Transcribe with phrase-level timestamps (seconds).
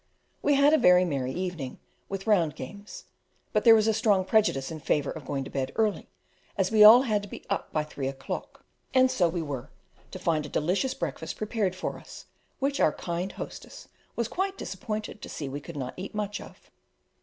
[0.41, 1.77] We had a very merry evening,
[2.09, 3.05] with round games;
[3.53, 6.09] but there was a strong prejudice in favour of going to bed early,
[6.57, 9.69] as we all had to be up by three o'clock: and so we were,
[10.09, 12.25] to find a delicious breakfast prepared for us,
[12.57, 16.71] which our kind hostess was quite disappointed to see we could not eat much of.